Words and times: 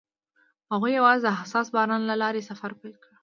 هغوی 0.71 0.91
یوځای 0.99 1.19
د 1.23 1.27
حساس 1.39 1.67
باران 1.75 2.01
له 2.09 2.15
لارې 2.21 2.41
سفر 2.49 2.71
پیل 2.79 2.95
کړ. 3.03 3.11